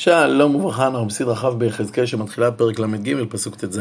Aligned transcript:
שלום 0.00 0.54
וברכה, 0.54 0.86
אנחנו 0.86 1.06
בסדרה 1.06 1.36
כ' 1.36 1.44
ביחזקאל 1.44 2.06
שמתחילה 2.06 2.50
פרק 2.50 2.78
ל"ג, 2.78 3.14
פסוק 3.28 3.54
ט"ז. 3.54 3.80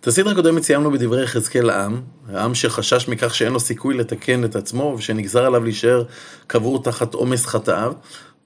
את 0.00 0.06
הסדרה 0.06 0.32
הקודמת 0.32 0.62
סיימנו 0.62 0.90
בדברי 0.90 1.22
יחזקאל 1.22 1.66
לעם, 1.66 2.00
העם 2.32 2.54
שחשש 2.54 3.08
מכך 3.08 3.34
שאין 3.34 3.52
לו 3.52 3.60
סיכוי 3.60 3.96
לתקן 3.96 4.44
את 4.44 4.56
עצמו 4.56 4.94
ושנגזר 4.98 5.46
עליו 5.46 5.64
להישאר 5.64 6.02
קבור 6.46 6.82
תחת 6.82 7.14
עומס 7.14 7.46
חטאיו, 7.46 7.92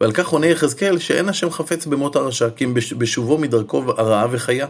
ועל 0.01 0.13
כך 0.13 0.29
עונה 0.29 0.47
יחזקאל 0.47 0.99
שאין 0.99 1.29
השם 1.29 1.51
חפץ 1.51 1.87
במות 1.87 2.17
הרשע, 2.17 2.51
כי 2.57 2.65
אם 2.65 2.75
בשובו 2.99 3.39
מדרכו 3.39 3.83
הרעה 3.97 4.27
וחיה. 4.31 4.67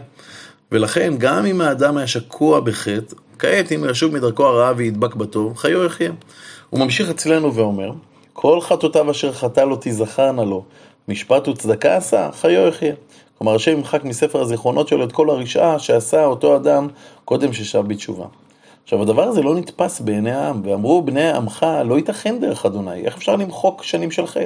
ולכן, 0.71 1.13
גם 1.17 1.45
אם 1.45 1.61
האדם 1.61 1.97
היה 1.97 2.07
שקוע 2.07 2.59
בחטא, 2.59 3.15
כעת 3.39 3.71
אם 3.71 3.85
ישוב 3.89 4.13
מדרכו 4.13 4.45
הרעה 4.45 4.73
וידבק 4.77 5.15
בטוב, 5.15 5.57
חיו 5.57 5.83
יחיה. 5.83 6.11
הוא 6.69 6.79
ממשיך 6.79 7.09
אצלנו 7.09 7.55
ואומר, 7.55 7.91
כל 8.33 8.61
חטאותיו 8.61 9.11
אשר 9.11 9.33
חטא 9.33 9.61
לו 9.61 9.77
תזכרנה 9.81 10.43
לו, 10.43 10.65
משפט 11.07 11.47
וצדקה 11.47 11.97
עשה, 11.97 12.29
חיו 12.31 12.67
יחיה. 12.67 12.93
כלומר, 13.37 13.55
השם 13.55 13.71
ימחק 13.71 14.03
מספר 14.03 14.41
הזיכרונות 14.41 14.87
שלו 14.87 15.03
את 15.03 15.11
כל 15.11 15.29
הרשעה 15.29 15.79
שעשה 15.79 16.25
אותו 16.25 16.55
אדם 16.55 16.87
קודם 17.25 17.53
ששב 17.53 17.83
בתשובה. 17.87 18.25
עכשיו, 18.83 19.01
הדבר 19.01 19.23
הזה 19.23 19.41
לא 19.41 19.55
נתפס 19.55 19.99
בעיני 19.99 20.31
העם, 20.31 20.61
ואמרו 20.63 21.01
בני 21.01 21.31
עמך, 21.31 21.65
לא 21.85 21.95
ייתכן 21.95 22.39
דרך 22.39 22.65
אדוני, 22.65 23.05
איך 23.05 23.17
אפשר 23.17 23.35
למחוק 23.35 23.83
שנים 23.83 24.11
של 24.11 24.27
חטא? 24.27 24.45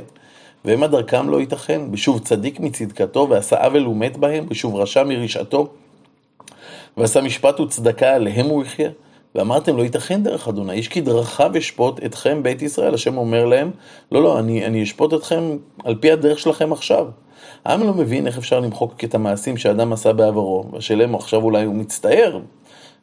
והמה 0.66 0.88
דרכם 0.88 1.30
לא 1.30 1.40
ייתכן, 1.40 1.92
בשוב 1.92 2.20
צדיק 2.20 2.60
מצדקתו 2.60 3.28
ועשה 3.30 3.64
עוול 3.64 3.88
ומת 3.88 4.18
בהם, 4.18 4.50
בשוב 4.50 4.76
רשע 4.76 5.04
מרשעתו, 5.04 5.68
ועשה 6.98 7.22
משפט 7.22 7.60
וצדקה 7.60 8.16
עליהם 8.16 8.46
הוא 8.46 8.64
יחיה. 8.64 8.90
ואמרתם 9.36 9.78
לא 9.78 9.84
ייתכן 9.84 10.24
דרך 10.24 10.48
אדוני, 10.48 10.74
איש 10.74 10.88
כי 10.88 11.02
דרכיו 11.02 11.52
אשפוט 11.58 12.06
אתכם 12.06 12.44
בית 12.44 12.62
ישראל, 12.62 12.94
השם 12.94 13.18
אומר 13.18 13.46
להם, 13.46 13.72
לא 14.12 14.24
לא, 14.24 14.40
אני, 14.40 14.66
אני 14.66 14.84
אשפוט 14.84 15.14
אתכם 15.14 15.58
על 15.84 15.96
פי 15.96 16.12
הדרך 16.12 16.40
שלכם 16.40 16.74
עכשיו. 16.74 17.08
העם 17.66 17.84
לא 17.84 17.94
מבין 17.94 18.28
איך 18.28 18.38
אפשר 18.38 18.60
למחוק 18.60 19.04
את 19.04 19.16
המעשים 19.16 19.58
שאדם 19.58 19.94
עשה 19.94 20.14
בעברו, 20.14 20.64
והשאלה 20.74 21.06
עכשיו 21.16 21.44
אולי 21.44 21.64
הוא 21.64 21.76
מצטער, 21.76 22.40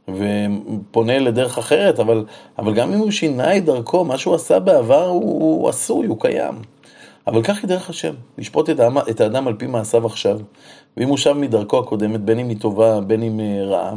ופונה 0.09 1.19
לדרך 1.19 1.59
אחרת, 1.59 2.01
אבל, 2.01 2.25
אבל 2.59 2.75
גם 2.75 2.93
אם 2.93 2.99
הוא 2.99 3.11
שינה 3.11 3.57
את 3.57 3.65
דרכו, 3.65 4.05
מה 4.05 4.19
שהוא 4.19 4.35
עשה 4.35 4.59
בעבר 4.59 5.07
הוא, 5.07 5.61
הוא 5.61 5.69
עשוי, 5.69 6.07
הוא 6.07 6.21
קיים. 6.21 6.55
אבל 7.27 7.43
כך 7.43 7.59
היא 7.63 7.69
דרך 7.69 7.91
השם, 7.91 8.15
לשפוט 8.39 8.71
את 8.71 8.81
האדם, 8.81 8.99
את 8.99 9.21
האדם 9.21 9.49
על 9.49 9.55
פי 9.55 9.67
מעשיו 9.67 10.07
עכשיו. 10.07 10.39
ואם 10.97 11.09
הוא 11.09 11.17
שב 11.17 11.33
מדרכו 11.33 11.79
הקודמת, 11.79 12.21
בין 12.21 12.39
אם 12.39 12.49
היא 12.49 12.57
טובה, 12.59 13.01
בין 13.01 13.23
אם 13.23 13.41
אה, 13.41 13.65
רעה, 13.65 13.95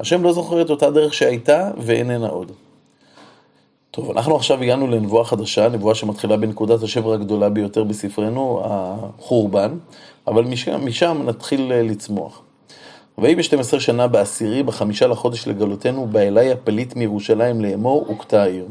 השם 0.00 0.22
לא 0.22 0.32
זוכר 0.32 0.62
את 0.62 0.70
אותה 0.70 0.90
דרך 0.90 1.14
שהייתה 1.14 1.70
ואיננה 1.76 2.28
עוד. 2.28 2.52
טוב, 3.90 4.10
אנחנו 4.10 4.36
עכשיו 4.36 4.62
הגענו 4.62 4.86
לנבואה 4.86 5.24
חדשה, 5.24 5.68
נבואה 5.68 5.94
שמתחילה 5.94 6.36
בנקודת 6.36 6.82
השבר 6.82 7.12
הגדולה 7.12 7.48
ביותר 7.48 7.84
בספרנו, 7.84 8.62
החורבן, 8.64 9.78
אבל 10.26 10.44
משם, 10.44 10.86
משם 10.86 11.22
נתחיל 11.26 11.72
אה, 11.72 11.82
לצמוח. 11.82 12.42
ויהי 13.18 13.34
ב-12 13.34 13.80
שנה 13.80 14.06
בעשירי, 14.06 14.62
בחמישה 14.62 15.06
לחודש 15.06 15.48
לגלותנו, 15.48 16.06
בא 16.06 16.20
אליי 16.20 16.52
הפליט 16.52 16.96
מירושלים 16.96 17.60
לאמור, 17.60 18.04
הוכתה 18.08 18.42
העיר. 18.42 18.66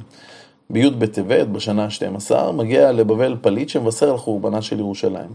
בי' 0.70 0.90
בטבת, 0.90 1.48
בשנה 1.48 1.84
ה-12, 1.84 2.52
מגיע 2.52 2.92
לבבל 2.92 3.38
פליט 3.42 3.70
שמבשר 3.70 4.10
על 4.10 4.18
חורבנה 4.18 4.62
של 4.62 4.80
ירושלים. 4.80 5.30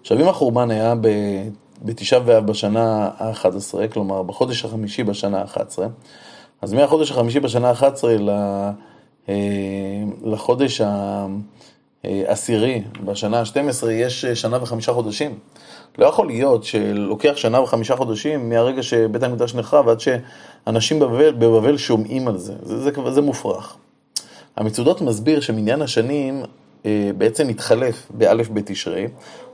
עכשיו, 0.00 0.20
אם 0.20 0.28
החורבן 0.28 0.70
היה 0.70 0.94
בתשעה 1.84 2.20
באב 2.20 2.46
בשנה 2.46 3.10
ה-11, 3.18 3.88
כלומר 3.92 4.22
בחודש 4.22 4.64
החמישי 4.64 5.04
בשנה 5.04 5.40
ה-11, 5.40 5.78
אז 6.62 6.72
מהחודש 6.72 7.10
החמישי 7.10 7.40
בשנה 7.40 7.70
ה-11 7.70 8.04
אה, 9.28 9.34
לחודש 10.24 10.80
העשירי 12.04 12.82
בשנה 13.04 13.40
ה-12 13.40 13.90
יש 13.90 14.24
שנה 14.24 14.62
וחמישה 14.62 14.92
חודשים. 14.92 15.38
לא 15.98 16.06
יכול 16.06 16.26
להיות 16.26 16.64
שלוקח 16.64 17.36
שנה 17.36 17.60
וחמישה 17.60 17.96
חודשים 17.96 18.48
מהרגע 18.48 18.82
שבית 18.82 19.22
המקדש 19.22 19.54
נחרב 19.54 19.88
עד 19.88 19.98
שאנשים 20.00 20.98
בבבל, 20.98 21.32
בבבל 21.32 21.76
שומעים 21.76 22.28
על 22.28 22.38
זה. 22.38 22.54
זה, 22.62 22.78
זה, 22.78 22.90
זה 23.10 23.20
מופרך. 23.20 23.76
המצודות 24.56 25.00
מסביר 25.00 25.40
שמניין 25.40 25.82
השנים 25.82 26.42
אה, 26.42 26.63
בעצם 27.18 27.48
מתחלף 27.48 28.06
באלף 28.10 28.48
בתשרי, 28.52 29.06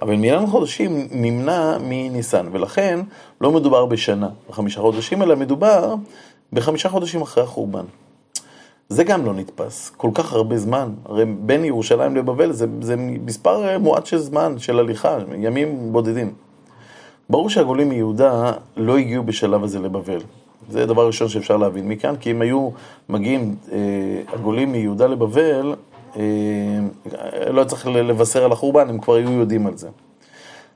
אבל 0.03 0.15
מניין 0.15 0.45
החודשים 0.45 1.09
נמנע 1.11 1.79
מניסן, 1.81 2.47
ולכן 2.53 3.01
לא 3.41 3.53
מדובר 3.53 3.87
בשנה, 3.87 4.29
בחמישה 4.51 4.81
חודשים, 4.81 5.23
אלא 5.23 5.37
מדובר 5.37 5.95
בחמישה 6.53 6.89
חודשים 6.89 7.23
אחרי 7.23 7.45
החורבן. 7.45 7.85
זה 8.89 9.05
גם 9.05 9.27
לא 9.27 9.35
נתפס, 9.35 9.91
כל 9.97 10.11
כך 10.15 10.33
הרבה 10.33 10.59
זמן, 10.59 10.89
הרי 11.05 11.25
בין 11.25 11.65
ירושלים 11.65 12.17
לבבל 12.17 12.53
זה, 12.53 12.67
זה 12.81 12.95
מספר 12.99 13.79
מועט 13.79 14.07
של 14.07 14.19
זמן, 14.19 14.55
של 14.59 14.79
הליכה, 14.79 15.19
ימים 15.39 15.93
בודדים. 15.93 16.33
ברור 17.31 17.51
שהגולים 17.51 17.89
מיהודה 17.89 18.53
לא 18.77 18.99
הגיעו 18.99 19.25
בשלב 19.25 19.65
הזה 19.65 19.79
לבבל. 19.79 20.21
זה 20.71 20.87
דבר 20.87 21.07
ראשון 21.07 21.29
שאפשר 21.29 21.57
להבין 21.57 21.89
מכאן, 21.89 22.17
כי 22.17 22.31
אם 22.31 22.43
היו 22.43 22.69
מגיעים 23.09 23.57
אה, 23.73 23.79
הגולים 24.33 24.73
מיהודה 24.73 25.07
לבבל, 25.07 25.75
אה, 25.75 25.90
לא 27.51 27.65
צריך 27.65 27.87
לבשר 27.87 28.45
על 28.45 28.53
החורבן, 28.53 28.89
הם 28.89 28.99
כבר 28.99 29.15
היו 29.15 29.33
יודעים 29.33 29.67
על 29.67 29.77
זה. 29.77 29.89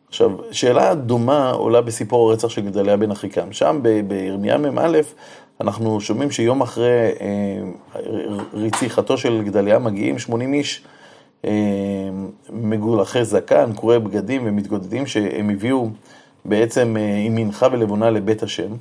עכשיו, 0.09 0.31
שאלה 0.51 0.95
דומה 0.95 1.51
עולה 1.51 1.81
בסיפור 1.81 2.31
הרצח 2.31 2.49
של 2.49 2.61
גדליה 2.61 2.97
בן 2.97 3.11
אחיקם. 3.11 3.53
שם 3.53 3.81
בירמיה 4.07 4.59
מ"א 4.59 5.01
אנחנו 5.61 6.01
שומעים 6.01 6.31
שיום 6.31 6.61
אחרי 6.61 7.11
אה, 7.21 8.01
רציחתו 8.55 9.19
של 9.19 9.43
גדליה 9.45 9.79
מגיעים 9.79 10.19
80 10.19 10.55
איש 10.55 10.85
אה, 11.45 11.51
מגולחי 12.51 13.25
זקן, 13.25 13.73
קרועי 13.77 13.99
בגדים 13.99 14.43
ומתגודדים 14.45 15.07
שהם 15.07 15.51
הביאו 15.51 15.89
בעצם 16.45 16.97
אה, 16.97 17.17
עם 17.17 17.35
מנחה 17.35 17.69
ולבונה 17.73 18.11
לבית 18.11 18.43
השם. 18.43 18.73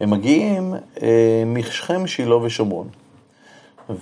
הם 0.00 0.10
מגיעים 0.10 0.74
אה, 1.02 1.42
משכם, 1.46 2.06
שילה 2.06 2.36
ושומרון. 2.36 2.88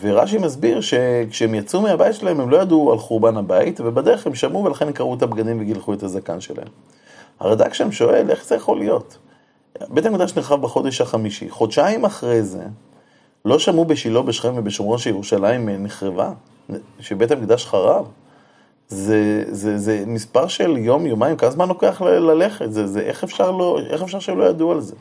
ורש"י 0.00 0.38
מסביר 0.38 0.80
שכשהם 0.80 1.54
יצאו 1.54 1.80
מהבית 1.80 2.14
שלהם 2.14 2.40
הם 2.40 2.50
לא 2.50 2.56
ידעו 2.62 2.92
על 2.92 2.98
חורבן 2.98 3.36
הבית, 3.36 3.80
ובדרך 3.80 4.26
הם 4.26 4.34
שמעו 4.34 4.64
ולכן 4.64 4.92
קרעו 4.92 5.14
את 5.14 5.22
הבגדים 5.22 5.60
וגילחו 5.60 5.94
את 5.94 6.02
הזקן 6.02 6.40
שלהם. 6.40 6.68
הרד"ק 7.40 7.74
שם 7.74 7.92
שואל, 7.92 8.30
איך 8.30 8.44
זה 8.44 8.54
יכול 8.54 8.78
להיות? 8.78 9.18
בית 9.88 10.06
המקדש 10.06 10.38
נחרב 10.38 10.62
בחודש 10.62 11.00
החמישי, 11.00 11.50
חודשיים 11.50 12.04
אחרי 12.04 12.42
זה, 12.42 12.62
לא 13.44 13.58
שמעו 13.58 13.84
בשילה, 13.84 14.22
בשכם 14.22 14.52
ובשומרון 14.56 14.98
שירושלים 14.98 15.68
נחרבה? 15.68 16.32
שבית 17.00 17.30
המקדש 17.30 17.66
חרב? 17.66 18.06
זה, 18.88 19.44
זה, 19.50 19.78
זה 19.78 20.04
מספר 20.06 20.46
של 20.46 20.76
יום, 20.76 21.06
יומיים, 21.06 21.36
כמה 21.36 21.50
זמן 21.50 21.68
לוקח 21.68 22.02
ללכת? 22.02 22.72
זה, 22.72 22.86
זה, 22.86 23.00
איך, 23.00 23.24
אפשר 23.24 23.50
לא, 23.50 23.78
איך 23.90 24.02
אפשר 24.02 24.18
שהם 24.18 24.38
לא 24.38 24.44
ידעו 24.44 24.72
על 24.72 24.80
זה? 24.80 24.94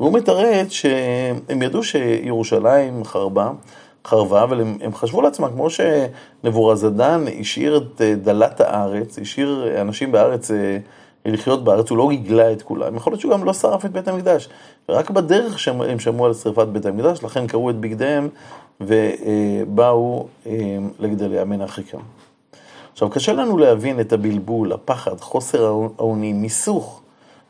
והוא 0.00 0.12
מתרץ 0.12 0.70
שהם 0.70 1.62
ידעו 1.62 1.82
שירושלים 1.82 3.04
חרבה, 3.04 3.50
חרבה, 4.06 4.42
אבל 4.42 4.60
הם, 4.60 4.78
הם 4.80 4.94
חשבו 4.94 5.22
לעצמם, 5.22 5.48
כמו 5.48 5.68
שנבורזדן 5.70 7.24
השאיר 7.40 7.76
את 7.76 8.00
אה, 8.00 8.14
דלת 8.14 8.60
הארץ, 8.60 9.18
השאיר 9.18 9.80
אנשים 9.80 10.12
בארץ 10.12 10.50
אה, 10.50 10.78
לחיות 11.24 11.64
בארץ, 11.64 11.90
הוא 11.90 11.98
לא 11.98 12.08
גיגלה 12.10 12.52
את 12.52 12.62
כולם, 12.62 12.96
יכול 12.96 13.12
להיות 13.12 13.20
שהוא 13.20 13.32
גם 13.32 13.44
לא 13.44 13.52
שרף 13.52 13.84
את 13.84 13.92
בית 13.92 14.08
המקדש, 14.08 14.48
רק 14.88 15.10
בדרך 15.10 15.58
שהם 15.58 15.98
שמעו 15.98 16.26
על 16.26 16.34
שרפת 16.34 16.66
בית 16.66 16.86
המקדש, 16.86 17.22
לכן 17.22 17.46
קראו 17.46 17.70
את 17.70 17.76
בגדיהם 17.76 18.28
ובאו 18.80 20.26
אה, 20.46 20.52
לגדליה 20.98 21.44
מן 21.44 21.62
אחיקם. 21.62 21.98
עכשיו, 22.92 23.10
קשה 23.10 23.32
לנו 23.32 23.58
להבין 23.58 24.00
את 24.00 24.12
הבלבול, 24.12 24.72
הפחד, 24.72 25.20
חוסר 25.20 25.64
האונים, 25.64 26.42
מיסוך 26.42 27.00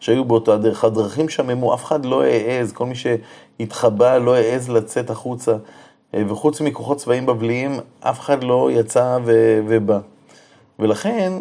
שהיו 0.00 0.24
באותה 0.24 0.56
דרך. 0.56 0.84
הדרכים 0.84 1.28
שממו, 1.28 1.74
אף 1.74 1.84
אחד 1.84 2.04
לא 2.04 2.22
העז, 2.22 2.72
כל 2.72 2.86
מי 2.86 2.94
שהתחבא 2.94 4.18
לא 4.18 4.34
העז 4.34 4.70
לצאת 4.70 5.10
החוצה. 5.10 5.56
אה, 6.14 6.22
וחוץ 6.28 6.60
מכוחות 6.60 6.98
צבאיים 6.98 7.26
בבליים, 7.26 7.80
אף 8.00 8.20
אחד 8.20 8.44
לא 8.44 8.70
יצא 8.72 9.18
ו- 9.24 9.60
ובא. 9.68 9.98
ולכן, 10.78 11.32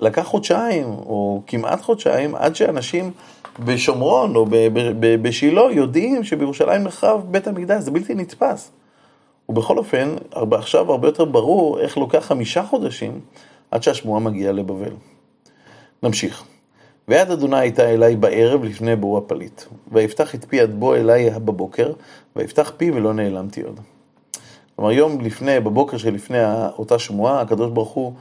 לקח 0.00 0.22
חודשיים, 0.22 0.86
או 0.86 1.42
כמעט 1.46 1.82
חודשיים, 1.82 2.34
עד 2.34 2.56
שאנשים 2.56 3.10
בשומרון 3.58 4.36
או 4.36 4.46
בשילה 5.22 5.62
יודעים 5.72 6.24
שבירושלים 6.24 6.82
נחרב 6.82 7.24
בית 7.30 7.46
המקדש, 7.46 7.82
זה 7.82 7.90
בלתי 7.90 8.14
נתפס. 8.14 8.70
ובכל 9.48 9.78
אופן, 9.78 10.14
עכשיו 10.32 10.90
הרבה 10.90 11.08
יותר 11.08 11.24
ברור 11.24 11.80
איך 11.80 11.96
לוקח 11.98 12.18
חמישה 12.18 12.62
חודשים 12.62 13.20
עד 13.70 13.82
שהשמועה 13.82 14.20
מגיעה 14.20 14.52
לבבל. 14.52 14.92
נמשיך. 16.02 16.44
ויד 17.08 17.30
אדוני 17.30 17.58
הייתה 17.58 17.90
אליי 17.90 18.16
בערב 18.16 18.64
לפני 18.64 18.96
בואו 18.96 19.18
הפליט. 19.18 19.62
ויפתח 19.92 20.34
את 20.34 20.44
פי 20.44 20.60
עד 20.60 20.74
בוא 20.74 20.96
אליי 20.96 21.30
בבוקר, 21.30 21.92
ויפתח 22.36 22.72
פי 22.76 22.90
ולא 22.90 23.14
נעלמתי 23.14 23.62
עוד. 23.62 23.80
כלומר, 24.76 24.92
יום 24.92 25.20
לפני, 25.20 25.60
בבוקר 25.60 25.96
שלפני 25.96 26.38
אותה 26.78 26.98
שמועה, 26.98 27.40
הקדוש 27.40 27.70
ברוך 27.70 27.90
הוא 27.90 28.12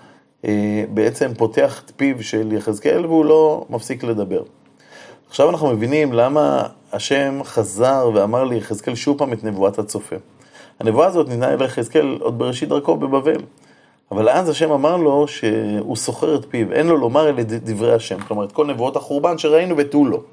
אה, 0.46 0.84
בעצם 0.94 1.32
פותח 1.38 1.82
את 1.86 1.92
פיו 1.96 2.24
של 2.24 2.54
יחזקאל 2.54 3.06
והוא 3.06 3.26
לא 3.26 3.66
מפסיק 3.70 4.04
לדבר. 4.04 4.44
עכשיו 5.30 5.50
אנחנו 5.50 5.68
מבינים 5.68 6.14
למה 6.14 6.68
השם 6.92 7.40
חזר 7.44 8.10
ואמר 8.14 8.44
ליחזקאל 8.44 8.96
שוב 8.96 9.18
פעם 9.18 9.34
את 9.34 9.44
נבואת 9.44 9.80
הצופה. 9.80 10.16
הנבואה 10.80 11.08
הזאת 11.08 11.30
ניתנה 11.30 11.56
ליחזקאל 11.56 12.18
עוד 12.22 12.40
בראשית 12.40 12.70
דרכו 12.70 12.98
בבבל. 12.98 13.42
אבל 14.12 14.30
אז 14.30 14.50
השם 14.50 14.72
אמר 14.72 14.98
לו 14.98 15.28
שהוא 15.28 15.96
סוחר 15.96 16.36
את 16.36 16.46
פיו, 16.50 16.72
אין 16.72 16.88
לו 16.88 16.98
לומר 16.98 17.30
אלה 17.30 17.44
דברי 17.44 17.94
השם. 17.94 18.20
כלומר, 18.20 18.44
את 18.44 18.52
כל 18.52 18.68
נבואות 18.68 18.96
החורבן 18.96 19.38
שראינו 19.38 19.78
ותו 19.78 20.06
לו. 20.06 20.24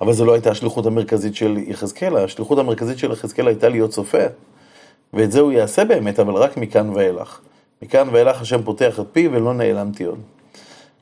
אבל 0.00 0.12
זו 0.12 0.24
לא 0.24 0.32
הייתה 0.32 0.50
השליחות 0.50 0.86
המרכזית 0.86 1.34
של 1.34 1.58
יחזקאל, 1.66 2.16
השליחות 2.16 2.58
המרכזית 2.58 2.98
של 2.98 3.12
יחזקאל 3.12 3.46
הייתה 3.48 3.68
להיות 3.68 3.90
צופה. 3.90 4.18
ואת 5.14 5.32
זה 5.32 5.40
הוא 5.40 5.52
יעשה 5.52 5.84
באמת, 5.84 6.20
אבל 6.20 6.34
רק 6.34 6.56
מכאן 6.56 6.90
ואילך. 6.90 7.40
מכאן 7.82 8.08
ואילך 8.12 8.40
השם 8.42 8.62
פותח 8.62 9.00
את 9.00 9.06
פיו 9.12 9.32
ולא 9.32 9.54
נעלמתי 9.54 10.04
עוד. 10.04 10.18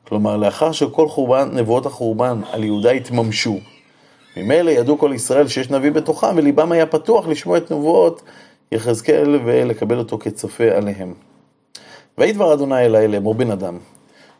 כלומר, 0.07 0.37
לאחר 0.37 0.71
שכל 0.71 1.07
חורבן, 1.07 1.49
נבואות 1.53 1.85
החורבן 1.85 2.41
על 2.51 2.63
יהודה 2.63 2.91
התממשו, 2.91 3.59
ממילא 4.37 4.71
ידעו 4.71 4.97
כל 4.97 5.11
ישראל 5.15 5.47
שיש 5.47 5.69
נביא 5.69 5.91
בתוכם, 5.91 6.35
וליבם 6.35 6.71
היה 6.71 6.85
פתוח 6.85 7.27
לשמוע 7.27 7.57
את 7.57 7.71
נבואות 7.71 8.21
יחזקאל 8.71 9.39
ולקבל 9.45 9.97
אותו 9.97 10.17
כצופה 10.17 10.63
עליהם. 10.63 11.13
ויהי 12.17 12.31
דבר 12.31 12.53
אדוני 12.53 12.85
אלי 12.85 13.07
לאמור 13.07 13.33
בן 13.33 13.51
אדם, 13.51 13.77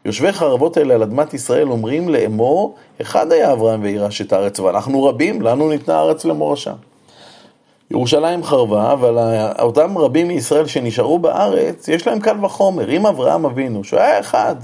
יושבי 0.05 0.31
חרבות 0.31 0.77
האלה 0.77 0.93
על 0.93 1.03
אדמת 1.03 1.33
ישראל 1.33 1.69
אומרים 1.69 2.09
לאמור, 2.09 2.75
אחד 3.01 3.31
היה 3.31 3.53
אברהם 3.53 3.83
וירש 3.83 4.21
את 4.21 4.33
הארץ, 4.33 4.59
ואנחנו 4.59 5.03
רבים, 5.03 5.41
לנו 5.41 5.69
ניתנה 5.69 5.95
הארץ 5.95 6.25
למורשה. 6.25 6.73
ירושלים 7.91 8.43
חרבה, 8.43 8.91
אבל 8.93 9.17
אותם 9.59 9.97
רבים 9.97 10.27
מישראל 10.27 10.65
שנשארו 10.65 11.19
בארץ, 11.19 11.87
יש 11.87 12.07
להם 12.07 12.19
קל 12.19 12.45
וחומר. 12.45 12.89
אם 12.89 13.05
אברהם 13.05 13.45
אבינו, 13.45 13.83
שהוא 13.83 13.99
היה 13.99 14.19
אחד, 14.19 14.55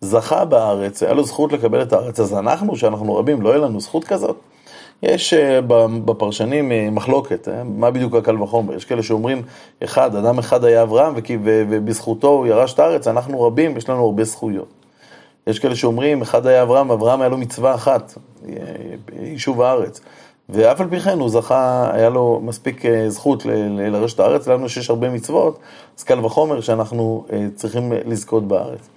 זכה 0.00 0.44
בארץ, 0.44 1.02
היה 1.02 1.12
לו 1.12 1.24
זכות 1.24 1.52
לקבל 1.52 1.82
את 1.82 1.92
הארץ, 1.92 2.20
אז 2.20 2.34
אנחנו, 2.34 2.76
שאנחנו 2.76 3.16
רבים, 3.16 3.42
לא 3.42 3.48
יהיה 3.48 3.58
לנו 3.58 3.80
זכות 3.80 4.04
כזאת? 4.04 4.36
יש 5.02 5.34
אה, 5.34 5.60
בפרשנים 6.04 6.72
אה, 6.72 6.88
מחלוקת, 6.90 7.48
אה, 7.48 7.64
מה 7.64 7.90
בדיוק 7.90 8.14
הקל 8.14 8.42
וחומר? 8.42 8.74
יש 8.74 8.84
כאלה 8.84 9.02
שאומרים, 9.02 9.42
אחד, 9.84 10.16
אדם 10.16 10.38
אחד 10.38 10.64
היה 10.64 10.82
אברהם, 10.82 11.14
ובזכותו 11.40 12.28
הוא 12.28 12.46
ירש 12.46 12.74
את 12.74 12.78
הארץ, 12.78 13.08
אנחנו 13.08 13.42
רבים, 13.42 13.76
יש 13.76 13.88
לנו 13.88 14.04
הרבה 14.04 14.24
זכויות. 14.24 14.68
יש 15.46 15.58
כאלה 15.58 15.76
שאומרים, 15.76 16.22
אחד 16.22 16.46
היה 16.46 16.62
אברהם, 16.62 16.90
אברהם 16.90 17.20
היה 17.20 17.28
לו 17.28 17.38
מצווה 17.38 17.74
אחת, 17.74 18.18
יישוב 19.22 19.62
הארץ. 19.62 20.00
ואף 20.52 20.80
על 20.80 20.88
פי 20.90 21.00
כן 21.00 21.18
הוא 21.18 21.28
זכה, 21.28 21.90
היה 21.92 22.08
לו 22.08 22.40
מספיק 22.44 22.82
זכות 23.08 23.44
לרשת 23.78 24.20
הארץ, 24.20 24.48
לנו 24.48 24.68
שיש 24.68 24.90
הרבה 24.90 25.10
מצוות, 25.10 25.58
אז 25.98 26.04
קל 26.04 26.24
וחומר 26.24 26.60
שאנחנו 26.60 27.24
צריכים 27.54 27.92
לזכות 28.06 28.48
בארץ. 28.48 28.88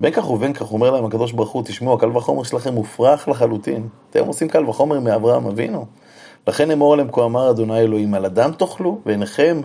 בין 0.00 0.12
כך 0.12 0.30
ובין 0.30 0.52
כך 0.52 0.72
אומר 0.72 0.90
להם 0.90 1.04
הקדוש 1.04 1.32
ברוך 1.32 1.50
הוא, 1.50 1.62
תשמעו, 1.66 1.94
הקל 1.94 2.16
וחומר 2.16 2.42
שלכם 2.42 2.74
מופרך 2.74 3.28
לחלוטין. 3.28 3.88
אתם 4.10 4.26
עושים 4.26 4.48
קל 4.48 4.68
וחומר 4.68 5.00
מאברהם 5.00 5.46
אבינו. 5.46 5.86
לכן 6.48 6.70
אמור 6.70 6.92
עליהם 6.92 7.08
כה 7.12 7.24
אמר 7.24 7.50
אדוני 7.50 7.80
אלוהים, 7.80 8.14
על 8.14 8.24
אדם 8.24 8.52
תאכלו, 8.52 8.98
ועיניכם 9.06 9.60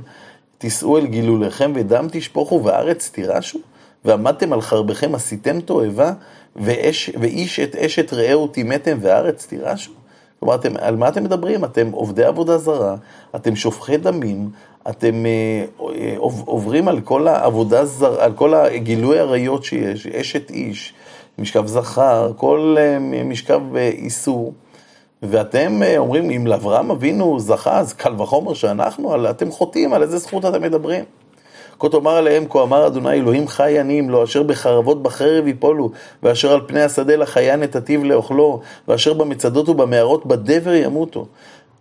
תישאו 0.58 0.98
אל 0.98 1.06
גילוליכם, 1.06 1.72
ודם 1.76 2.08
תשפוכו, 2.12 2.64
וארץ 2.64 3.10
תירשו, 3.10 3.60
ועמדתם 4.06 4.54
על 4.54 4.62
חרבכם, 4.62 5.16
עשיתם 5.16 5.62
תועבה, 5.62 6.14
ואיש 6.56 7.60
את 7.64 7.76
אשת 7.76 8.14
רעהו 8.14 8.48
טימאתם, 8.48 8.98
וארץ 9.02 9.46
תירשו. 9.46 9.92
כלומר, 10.40 10.56
אתם, 10.56 10.74
על 10.80 10.96
מה 10.96 11.08
אתם 11.08 11.24
מדברים? 11.24 11.66
אתם 11.66 11.92
עובדי 11.92 12.24
עבודה 12.24 12.58
זרה, 12.58 12.96
אתם 13.36 13.56
שופכי 13.56 13.98
דמים, 13.98 14.50
אתם 14.90 15.26
אה, 15.26 15.66
אה, 15.96 16.16
עוברים 16.46 16.88
על 16.88 17.02
כל 17.02 17.28
העבודה 17.28 17.86
זרה, 17.86 18.26
על 18.26 18.34
כל 18.34 18.54
הגילוי 18.54 19.20
עריות 19.20 19.64
שיש, 19.64 20.08
אשת 20.08 20.50
איש, 20.50 20.94
משכב 21.38 21.66
זכר, 21.68 22.32
כל 22.38 22.76
אה, 22.80 23.00
משכב 23.24 23.62
איסור. 23.76 24.54
ואתם 25.24 25.82
אומרים, 25.98 26.30
אם 26.30 26.48
לאברהם 26.48 26.92
אבינו 26.92 27.40
זכה, 27.40 27.80
אז 27.80 27.94
קל 27.94 28.22
וחומר 28.22 28.54
שאנחנו, 28.54 29.30
אתם 29.30 29.52
חוטאים, 29.52 29.94
על 29.94 30.04
איזה 30.04 30.18
זכות 30.18 30.46
אתם 30.46 30.62
מדברים? 30.62 31.04
כה 31.86 31.90
תאמר 31.90 32.16
עליהם, 32.16 32.46
כה 32.50 32.64
אמר 32.64 32.88
אדוני 32.88 33.14
אלוהים 33.14 33.48
חי 33.48 33.82
אני 33.82 34.00
אם 34.00 34.10
לא, 34.10 34.24
אשר 34.24 34.44
בחרבות 34.44 35.04
בחרב 35.04 35.48
יפולו, 35.48 35.92
ואשר 36.24 36.54
על 36.54 36.62
פני 36.68 36.82
השדה 36.82 37.16
לחיה 37.16 37.56
נתתיו 37.56 38.04
לאוכלו, 38.04 38.60
ואשר 38.88 39.14
במצדות 39.14 39.70
ובמערות 39.70 40.26
בדבר 40.26 40.74
ימותו. 40.74 41.26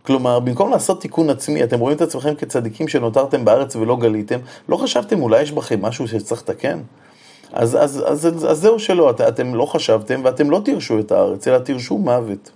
כלומר, 0.02 0.40
במקום 0.40 0.70
לעשות 0.70 1.00
תיקון 1.00 1.30
עצמי, 1.30 1.64
אתם 1.64 1.78
רואים 1.78 1.96
את 1.96 2.02
עצמכם 2.02 2.34
כצדיקים 2.34 2.88
שנותרתם 2.88 3.44
בארץ 3.44 3.76
ולא 3.76 3.96
גליתם, 3.96 4.38
לא 4.68 4.76
חשבתם 4.76 5.22
אולי 5.22 5.42
יש 5.42 5.52
בכם 5.52 5.82
משהו 5.82 6.08
שצריך 6.08 6.42
לתקן? 6.42 6.78
אז, 7.52 7.76
אז, 7.80 8.04
אז, 8.06 8.26
אז, 8.26 8.46
אז 8.50 8.58
זהו 8.58 8.78
שלא, 8.78 9.10
את, 9.10 9.20
אתם 9.20 9.54
לא 9.54 9.66
חשבתם 9.66 10.20
ואתם 10.24 10.50
לא 10.50 10.60
תירשו 10.64 10.98
את 10.98 11.12
הארץ, 11.12 11.48
אלא 11.48 11.58
תירשו 11.58 11.98
מוות. 11.98 12.50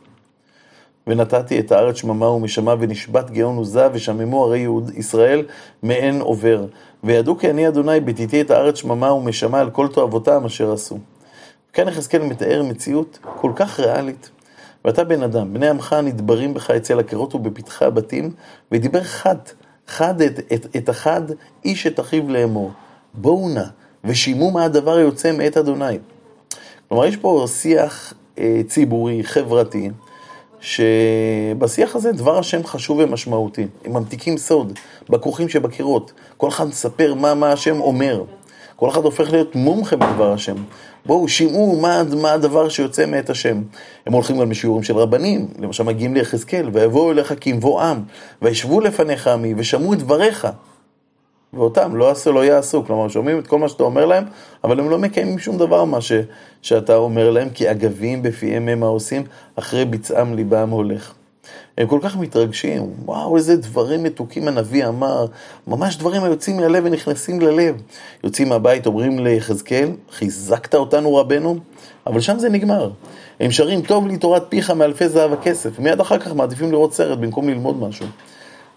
ונתתי 1.08 1.60
את 1.60 1.72
הארץ 1.72 1.96
שממה 1.96 2.28
ומשמה 2.28 2.74
ונשבת 2.78 3.30
גאון 3.30 3.56
עוזה 3.56 3.88
ושממו 3.92 4.44
הרי 4.44 4.58
יהוד 4.58 4.90
ישראל 4.94 5.46
מעין 5.82 6.20
עובר. 6.20 6.66
וידעו 7.04 7.38
כי 7.38 7.50
אני 7.50 7.68
אדוני 7.68 8.00
ביטיתי 8.00 8.40
את 8.40 8.50
הארץ 8.50 8.76
שממה 8.76 9.12
ומשמה 9.12 9.60
על 9.60 9.70
כל 9.70 9.88
תועבותם 9.88 10.44
אשר 10.44 10.72
עשו. 10.72 10.98
כאן 11.72 11.88
יחזקאל 11.88 12.22
מתאר 12.22 12.62
מציאות 12.62 13.18
כל 13.40 13.52
כך 13.56 13.80
ריאלית. 13.80 14.30
ואתה 14.84 15.04
בן 15.04 15.22
אדם, 15.22 15.54
בני 15.54 15.68
עמך 15.68 15.96
נדברים 16.02 16.54
בך 16.54 16.70
אצל 16.70 16.98
הקירות 16.98 17.34
ובפתחי 17.34 17.84
הבתים, 17.84 18.30
ודיבר 18.72 19.02
חד, 19.02 19.36
חד 19.86 20.20
את, 20.20 20.52
את, 20.52 20.76
את 20.76 20.88
החד, 20.88 21.22
איש 21.64 21.86
את 21.86 22.00
אחיו 22.00 22.28
לאמור. 22.30 22.70
בואו 23.14 23.48
נא, 23.48 23.64
ושימו 24.04 24.50
מה 24.50 24.64
הדבר 24.64 24.96
היוצא 24.96 25.32
מאת 25.32 25.56
אדוני. 25.56 25.98
כלומר, 26.88 27.06
יש 27.06 27.16
פה 27.16 27.44
שיח 27.48 28.14
אה, 28.38 28.60
ציבורי, 28.68 29.24
חברתי, 29.24 29.90
שבשיח 30.60 31.96
הזה 31.96 32.12
דבר 32.12 32.38
השם 32.38 32.64
חשוב 32.64 32.98
ומשמעותי. 32.98 33.66
הם 33.84 33.92
ממתיקים 33.92 34.38
סוד, 34.38 34.72
בכוכים 35.08 35.48
שבקירות. 35.48 36.12
כל 36.36 36.48
אחד 36.48 36.68
מספר 36.68 37.14
מה, 37.14 37.34
מה 37.34 37.52
השם 37.52 37.80
אומר. 37.80 38.24
כל 38.76 38.88
אחד 38.88 39.04
הופך 39.04 39.32
להיות 39.32 39.54
מומחה 39.54 39.96
בדבר 39.96 40.32
השם. 40.32 40.54
בואו, 41.06 41.28
שמעו 41.28 41.80
מה, 41.80 42.02
מה 42.16 42.32
הדבר 42.32 42.68
שיוצא 42.68 43.06
מאת 43.06 43.30
השם. 43.30 43.62
הם 44.06 44.12
הולכים 44.12 44.38
גם 44.38 44.50
לשיעורים 44.50 44.82
של 44.82 44.96
רבנים, 44.96 45.48
למשל 45.58 45.82
מגיעים 45.82 46.14
ליחזקאל, 46.14 46.70
ויבואו 46.72 47.12
אליך 47.12 47.34
כמבוא 47.40 47.82
עם, 47.82 48.02
וישבו 48.42 48.80
לפניך 48.80 49.26
עמי, 49.26 49.54
ושמעו 49.56 49.92
את 49.92 49.98
דבריך. 49.98 50.48
ואותם 51.52 51.96
לא 51.96 52.10
עשו, 52.10 52.32
לא 52.32 52.44
יעשו, 52.44 52.84
כלומר 52.86 53.08
שומעים 53.08 53.38
את 53.38 53.46
כל 53.46 53.58
מה 53.58 53.68
שאתה 53.68 53.82
אומר 53.82 54.06
להם, 54.06 54.24
אבל 54.64 54.80
הם 54.80 54.90
לא 54.90 54.98
מקיימים 54.98 55.38
שום 55.38 55.58
דבר 55.58 55.84
מה 55.84 56.00
ש, 56.00 56.12
שאתה 56.62 56.96
אומר 56.96 57.30
להם, 57.30 57.50
כי 57.50 57.70
אגבים 57.70 58.22
בפיהם 58.22 58.68
הם 58.68 58.82
העושים, 58.82 59.22
אחרי 59.56 59.84
ביצעם 59.84 60.34
ליבם 60.34 60.70
הולך. 60.70 61.14
הם 61.78 61.86
כל 61.86 61.98
כך 62.02 62.16
מתרגשים, 62.16 62.92
וואו, 63.04 63.36
איזה 63.36 63.56
דברים 63.56 64.02
מתוקים 64.02 64.48
הנביא 64.48 64.86
אמר, 64.86 65.26
ממש 65.66 65.96
דברים 65.96 66.24
היוצאים 66.24 66.56
מהלב 66.56 66.84
ונכנסים 66.86 67.40
ללב. 67.40 67.82
יוצאים 68.24 68.48
מהבית, 68.48 68.86
אומרים 68.86 69.18
ליחזקאל, 69.18 69.90
חיזקת 70.12 70.74
אותנו 70.74 71.16
רבנו, 71.16 71.58
אבל 72.06 72.20
שם 72.20 72.38
זה 72.38 72.48
נגמר. 72.48 72.90
הם 73.40 73.50
שרים, 73.50 73.82
טוב 73.82 74.06
לי 74.06 74.16
תורת 74.16 74.42
פיך 74.48 74.70
מאלפי 74.70 75.08
זהב 75.08 75.32
הכסף, 75.32 75.78
מיד 75.78 76.00
אחר 76.00 76.18
כך 76.18 76.34
מעדיפים 76.34 76.72
לראות 76.72 76.94
סרט 76.94 77.18
במקום 77.18 77.48
ללמוד 77.48 77.76
משהו. 77.80 78.06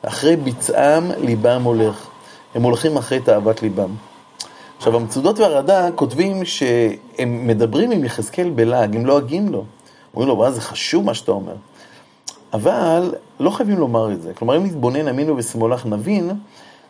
אחרי 0.02 0.36
ביצעם 0.36 1.12
ליבם 1.22 1.64
הולך. 1.64 2.11
הם 2.56 2.64
הולכים 2.64 2.98
אחרי 2.98 3.20
תאוות 3.20 3.62
ליבם. 3.62 3.96
עכשיו, 4.78 4.96
המצודות 4.96 5.40
והרדה 5.40 5.92
כותבים 5.96 6.46
שהם 6.46 7.48
מדברים 7.48 7.92
עם 7.92 8.04
יחזקאל 8.04 8.50
בלעג, 8.50 8.96
הם 8.96 9.06
לועגים 9.06 9.46
לא 9.46 9.52
לו. 9.52 9.66
אומרים 10.14 10.30
לו, 10.30 10.38
וואי, 10.38 10.52
זה 10.52 10.62
חשוב 10.62 11.06
מה 11.06 11.14
שאתה 11.14 11.32
אומר. 11.32 11.56
אבל 12.54 13.14
לא 13.40 13.50
חייבים 13.50 13.78
לומר 13.78 14.12
את 14.12 14.22
זה. 14.22 14.34
כלומר, 14.34 14.58
אם 14.58 14.66
נתבונן 14.66 15.08
ימינו 15.08 15.38
ושמאלך, 15.38 15.86
נבין 15.86 16.32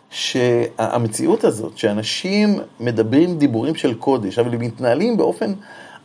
שהמציאות 0.10 1.44
הזאת, 1.44 1.78
שאנשים 1.78 2.60
מדברים 2.80 3.38
דיבורים 3.38 3.76
של 3.76 3.94
קודש, 3.94 4.40
אבל 4.40 4.54
הם 4.54 4.62
מתנהלים 4.62 5.18
באופן 5.18 5.54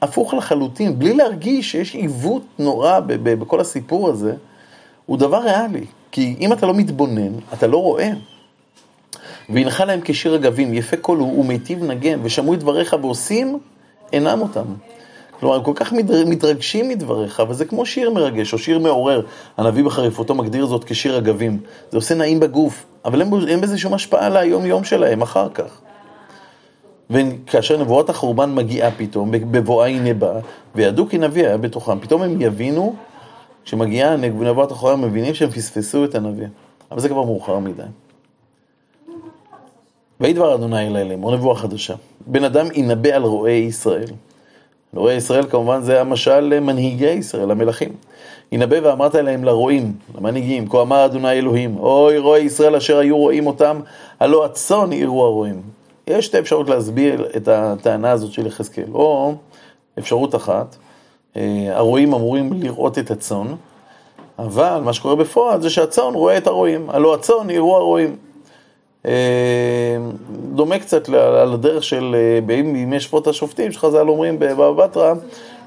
הפוך 0.03 0.35
לחלוטין, 0.35 0.99
בלי 0.99 1.15
להרגיש 1.15 1.71
שיש 1.71 1.95
עיוות 1.95 2.43
נורא 2.59 3.01
בכל 3.23 3.61
הסיפור 3.61 4.09
הזה, 4.09 4.35
הוא 5.07 5.19
דבר 5.19 5.39
ריאלי. 5.39 5.87
כי 6.13 6.37
אם 6.41 6.53
אתה 6.53 6.67
לא 6.67 6.75
מתבונן, 6.75 7.33
אתה 7.53 7.67
לא 7.67 7.77
רואה. 7.77 8.11
והנחה 9.51 9.85
להם 9.85 10.01
כשיר 10.05 10.37
אגבים, 10.37 10.75
יפה 10.75 10.97
קול 10.97 11.19
הוא 11.19 11.41
ומיטיב 11.41 11.85
נגן, 11.85 12.19
ושמעו 12.23 12.55
את 12.55 12.59
דבריך 12.59 12.97
ועושים, 13.03 13.59
אינם 14.13 14.41
אותם. 14.41 14.65
כלומר, 15.41 15.57
הם 15.57 15.63
כל 15.63 15.73
כך 15.75 15.93
מתרגשים 16.27 16.89
מדבריך, 16.89 17.43
וזה 17.49 17.65
כמו 17.65 17.87
שיר 17.87 18.11
מרגש, 18.11 18.53
או 18.53 18.59
שיר 18.59 18.79
מעורר. 18.79 19.23
הנביא 19.57 19.85
בחריפותו 19.85 20.35
מגדיר 20.35 20.67
זאת 20.67 20.85
כשיר 20.85 21.19
אגבים. 21.19 21.59
זה 21.91 21.99
עושה 21.99 22.15
נעים 22.15 22.41
בגוף, 22.41 22.87
אבל 23.05 23.21
אין, 23.21 23.33
אין 23.49 23.61
בזה 23.61 23.79
שום 23.79 23.95
השפעה 23.95 24.27
על 24.27 24.37
היום-יום 24.37 24.85
שלהם 24.85 25.23
אחר 25.23 25.49
כך. 25.49 25.81
וכאשר 27.11 27.81
נבואת 27.81 28.11
החורבן 28.11 28.55
מגיעה 28.55 28.91
פתאום, 28.91 29.31
בבואה 29.33 29.87
הנה 29.87 30.15
באה, 30.15 30.41
וידעו 30.75 31.09
כי 31.09 31.19
נביא 31.19 31.47
היה 31.47 31.57
בתוכם, 31.57 32.01
פתאום 32.01 32.23
הם 32.23 32.41
יבינו, 32.41 32.95
כשמגיעה 33.65 34.17
נבואת 34.17 34.71
החורבן, 34.71 35.01
מבינים 35.01 35.35
שהם 35.35 35.51
פספסו 35.51 36.05
את 36.05 36.15
הנביא. 36.15 36.47
אבל 36.91 37.01
זה 37.01 37.09
כבר 37.09 37.23
מאוחר 37.23 37.59
מדי. 37.59 37.83
ויהי 40.21 40.33
דבר 40.33 40.55
אדוני 40.55 40.87
אלי 40.87 41.09
לאמור 41.09 41.37
נבואה 41.37 41.57
חדשה. 41.57 41.95
בן 42.27 42.45
אדם 42.45 42.67
ינבא 42.75 43.11
על 43.11 43.23
רועי 43.23 43.53
ישראל. 43.53 44.07
רועי 44.95 45.15
ישראל 45.15 45.47
כמובן 45.47 45.83
זה 45.83 46.01
המשל 46.01 46.41
למנהיגי 46.41 47.11
ישראל, 47.11 47.51
המלכים. 47.51 47.93
ינבא 48.53 48.77
ואמרת 48.83 49.15
אליהם 49.15 49.45
לרועים, 49.45 49.93
למנהיגים, 50.19 50.69
כה 50.69 50.83
אמר 50.83 51.05
אדוני 51.05 51.33
אלוהים, 51.33 51.79
אוי 51.79 52.19
רועי 52.19 52.43
ישראל 52.43 52.77
אשר 52.77 52.99
היו 52.99 53.17
רואים 53.17 53.47
אותם, 53.47 53.81
הלא 54.21 54.45
הצאן 54.45 54.93
יראו 54.93 55.25
הרועים. 55.25 55.63
יש 56.07 56.27
שתי 56.27 56.39
אפשרות 56.39 56.69
להסביר 56.69 57.29
את 57.37 57.49
הטענה 57.49 58.11
הזאת 58.11 58.33
של 58.33 58.47
יחזקאל, 58.47 58.89
או 58.95 59.35
אפשרות 59.99 60.35
אחת, 60.35 60.77
אה, 61.37 61.69
הרועים 61.69 62.15
אמורים 62.15 62.53
לראות 62.53 62.99
את 62.99 63.11
הצאן, 63.11 63.47
אבל 64.39 64.81
מה 64.85 64.93
שקורה 64.93 65.17
בפועל 65.17 65.61
זה 65.61 65.71
שהצאן 65.71 66.15
רואה 66.15 66.37
את 66.37 66.47
הרועים, 66.47 66.91
הלא 66.91 67.15
הצאן 67.15 67.51
יראו 67.51 67.77
הרועים. 67.77 68.17
אה, 69.07 69.97
דומה 70.55 70.79
קצת 70.79 71.09
על 71.09 71.53
הדרך 71.53 71.85
של, 71.85 72.17
יש 72.93 73.07
פה 73.07 73.19
את 73.19 73.27
השופטים, 73.27 73.73
שחז"ל 73.73 74.09
אומרים 74.09 74.39
בבבא 74.39 74.87
בתרא, 74.87 75.15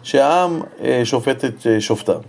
שהעם 0.03 0.61
שופט 1.03 1.45
את 1.45 1.67
שופטיו. 1.79 2.21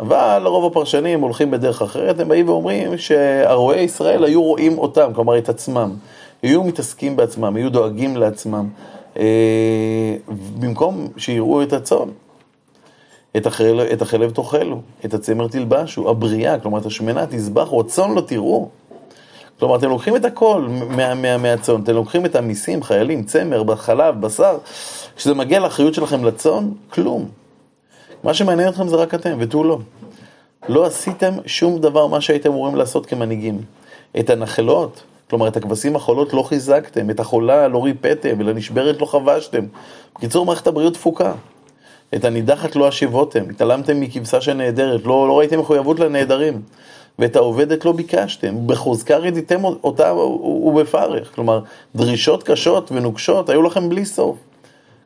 אבל 0.00 0.42
רוב 0.46 0.72
הפרשנים 0.72 1.20
הולכים 1.20 1.50
בדרך 1.50 1.82
אחרת, 1.82 2.20
הם 2.20 2.28
באים 2.28 2.48
ואומרים 2.48 2.98
שהרועי 2.98 3.80
ישראל 3.80 4.24
היו 4.24 4.42
רואים 4.42 4.78
אותם, 4.78 5.10
כלומר 5.14 5.38
את 5.38 5.48
עצמם, 5.48 5.90
היו 6.42 6.64
מתעסקים 6.64 7.16
בעצמם, 7.16 7.56
היו 7.56 7.70
דואגים 7.70 8.16
לעצמם, 8.16 8.68
אה, 9.18 10.16
במקום 10.60 11.08
שיראו 11.16 11.62
את 11.62 11.72
הצאן. 11.72 12.08
את, 13.36 13.46
החלב, 13.46 13.80
את 13.80 14.02
החלב 14.02 14.30
תאכלו, 14.30 14.80
את 15.04 15.14
הצמר 15.14 15.48
תלבשו, 15.48 16.10
הבריאה, 16.10 16.58
כלומר 16.58 16.78
את 16.78 16.86
השמנה 16.86 17.26
תזבחו, 17.26 17.80
הצאן 17.80 18.14
לא 18.14 18.20
תראו. 18.20 18.68
כלומר, 19.60 19.76
אתם 19.76 19.88
לוקחים 19.88 20.16
את 20.16 20.24
הכל 20.24 20.66
מה, 20.70 21.14
מה, 21.14 21.36
מהצאן, 21.36 21.82
אתם 21.82 21.94
לוקחים 21.94 22.26
את 22.26 22.36
המיסים, 22.36 22.82
חיילים, 22.82 23.22
צמר, 23.22 23.76
חלב, 23.76 24.20
בשר, 24.20 24.58
כשזה 25.16 25.34
מגיע 25.34 25.60
לאחריות 25.60 25.94
שלכם 25.94 26.24
לצאן, 26.24 26.70
כלום. 26.90 27.28
מה 28.24 28.34
שמעניין 28.34 28.68
אתכם 28.68 28.88
זה 28.88 28.96
רק 28.96 29.14
אתם, 29.14 29.36
ותו 29.40 29.64
לא. 29.64 29.78
לא 30.68 30.86
עשיתם 30.86 31.32
שום 31.46 31.78
דבר 31.78 32.06
מה 32.06 32.20
שהייתם 32.20 32.50
אמורים 32.50 32.76
לעשות 32.76 33.06
כמנהיגים. 33.06 33.58
את 34.20 34.30
הנחלות, 34.30 35.02
כלומר 35.30 35.48
את 35.48 35.56
הכבשים 35.56 35.96
החולות 35.96 36.32
לא 36.32 36.42
חיזקתם, 36.42 37.10
את 37.10 37.20
החולה 37.20 37.68
לא 37.68 37.84
ריפאתם, 37.84 38.34
ולנשברת 38.38 39.00
לא 39.00 39.06
חבשתם. 39.06 39.64
בקיצור, 40.14 40.46
מערכת 40.46 40.66
הבריאות 40.66 40.94
תפוקה. 40.94 41.32
את 42.14 42.24
הנידחת 42.24 42.76
לא 42.76 42.88
השיבותם, 42.88 43.44
התעלמתם 43.50 44.00
מכבשה 44.00 44.40
שנעדרת, 44.40 45.04
לא, 45.04 45.28
לא 45.28 45.38
ראיתם 45.38 45.60
מחויבות 45.60 46.00
לנעדרים. 46.00 46.62
ואת 47.20 47.36
העובדת 47.36 47.84
לא 47.84 47.92
ביקשתם, 47.92 48.66
בחוזקה 48.66 49.16
רדיתם 49.16 49.64
אותה 49.64 50.14
ובפרך. 50.64 51.34
כלומר, 51.34 51.60
דרישות 51.96 52.42
קשות 52.42 52.92
ונוקשות 52.92 53.48
היו 53.48 53.62
לכם 53.62 53.88
בלי 53.88 54.04
סוף. 54.04 54.36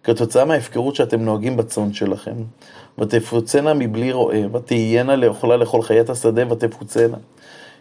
כתוצאה 0.04 0.44
מההפקרות 0.44 0.94
שאתם 0.94 1.21
נוהגים 1.21 1.56
בצאן 1.56 1.92
שלכם. 1.92 2.35
ותפוצנה 2.99 3.75
מבלי 3.75 4.12
רועה, 4.12 4.40
ותהיינה 4.52 5.16
לאוכלה 5.16 5.56
לכל 5.56 5.83
חיית 5.83 6.11
השדה 6.11 6.52
ותפוצנה. 6.52 7.16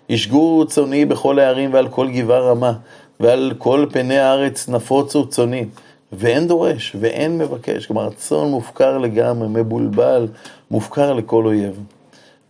ישגו 0.10 0.66
צוני 0.68 1.06
בכל 1.06 1.40
הערים 1.40 1.74
ועל 1.74 1.88
כל 1.88 2.10
גבעה 2.10 2.40
רמה, 2.40 2.74
ועל 3.20 3.54
כל 3.58 3.86
פני 3.92 4.20
הארץ 4.20 4.70
נפוצו 4.70 5.28
צוני. 5.28 5.66
ואין 6.14 6.48
דורש, 6.48 6.96
ואין 7.00 7.38
מבקש. 7.38 7.86
כלומר, 7.86 8.08
הצאן 8.08 8.48
מופקר 8.48 8.98
לגמרי, 8.98 9.48
מבולבל, 9.48 10.28
מופקר 10.72 11.14
לכל 11.14 11.46
אויב. 11.46 11.80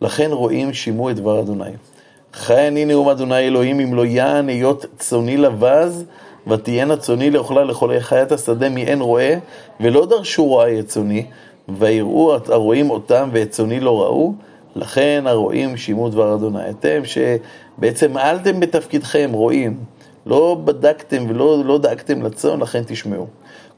לכן 0.03 0.31
רואים 0.31 0.73
שימו 0.73 1.09
את 1.09 1.15
דבר 1.15 1.39
אדוני. 1.39 1.71
חי 2.33 2.67
אני 2.67 2.85
נאום 2.85 3.09
אדוני 3.09 3.39
אלוהים, 3.39 3.79
אם 3.79 3.93
לא 3.93 4.05
יען 4.05 4.49
היות 4.49 4.85
צוני 4.99 5.37
לבז, 5.37 6.05
ותהיינה 6.47 6.97
צוני 6.97 7.29
לאוכלה 7.29 7.63
לכל 7.63 7.99
חיית 7.99 8.31
השדה 8.31 8.69
מאין 8.69 9.01
רועה, 9.01 9.33
ולא 9.79 10.05
דרשו 10.05 10.45
רועה 10.45 10.79
את 10.79 10.87
צוני, 10.87 11.25
ויראו 11.69 12.33
הרועים 12.47 12.89
אותם 12.89 13.29
ואת 13.33 13.51
צוני 13.51 13.79
לא 13.79 14.01
ראו, 14.01 14.33
לכן 14.75 15.23
הרועים 15.27 15.77
שימו 15.77 16.09
דבר 16.09 16.35
אדוני. 16.35 16.69
אתם 16.69 17.01
שבעצם 17.05 18.11
מעלתם 18.13 18.59
בתפקידכם, 18.59 19.29
רועים, 19.33 19.77
לא 20.25 20.57
בדקתם 20.65 21.25
ולא 21.29 21.65
לא 21.65 21.77
דאגתם 21.77 22.21
לצאן, 22.21 22.59
לכן 22.59 22.81
תשמעו. 22.87 23.27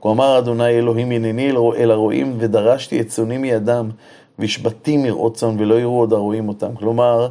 כה 0.01 0.09
אמר 0.11 0.39
אדוני 0.39 0.69
אלוהים 0.69 1.11
הנני 1.11 1.51
אל 1.77 1.91
הרועים 1.91 2.35
ודרשתי 2.39 3.01
את 3.01 3.07
צוני 3.07 3.37
מידם, 3.37 3.89
והשבתי 4.39 4.97
מראות 4.97 5.35
צאן 5.35 5.55
ולא 5.59 5.79
יראו 5.79 5.99
עוד 5.99 6.13
הרועים 6.13 6.49
אותם. 6.49 6.75
כלומר, 6.75 7.27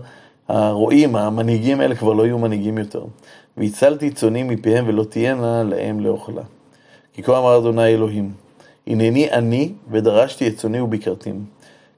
הרועים, 0.49 1.17
המנהיגים 1.17 1.81
האלה 1.81 1.95
כבר 1.95 2.13
לא 2.13 2.27
יהיו 2.27 2.39
מנהיגים 2.39 2.79
יותר. 2.79 3.05
והצלתי 3.57 4.11
צוני 4.11 4.43
מפיהם 4.43 4.85
ולא 4.89 5.05
תהיינה 5.05 5.63
להם 5.63 6.01
לאוכלה. 6.01 6.43
כי 7.13 7.23
כה 7.23 7.39
אמר 7.39 7.59
אדוני 7.59 7.87
אלוהים, 7.87 8.33
הנני 8.87 9.31
אני 9.31 9.73
ודרשתי 9.91 10.49
את 10.49 10.57
צוני 10.57 10.81
וביקרתים. 10.81 11.45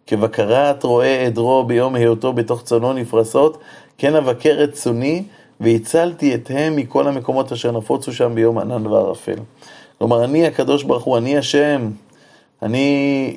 כבקרת 0.06 0.84
רועה 0.84 1.26
עדרו 1.26 1.64
ביום 1.64 1.94
היותו 1.94 2.32
בתוך 2.32 2.62
צונו 2.62 2.92
נפרסות, 2.92 3.58
כן 3.98 4.14
אבקר 4.14 4.64
את 4.64 4.72
צוני 4.72 5.22
והצלתי 5.60 6.34
אתהם 6.34 6.76
מכל 6.76 7.08
המקומות 7.08 7.52
אשר 7.52 7.72
נפוצו 7.72 8.12
שם 8.12 8.34
ביום 8.34 8.58
ענן 8.58 8.86
וערפל. 8.86 9.38
כלומר, 9.98 10.24
אני 10.24 10.46
הקדוש 10.46 10.82
ברוך 10.82 11.04
הוא, 11.04 11.18
אני 11.18 11.38
השם, 11.38 11.90
אני 12.62 13.36